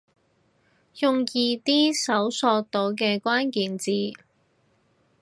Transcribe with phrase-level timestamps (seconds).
[0.97, 3.91] 用易啲搜尋到嘅關鍵字